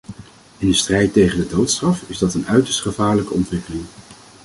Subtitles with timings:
[0.57, 3.83] In de strijd tegen de doodstraf is dat een uiterst gevaarlijke ontwikkeling.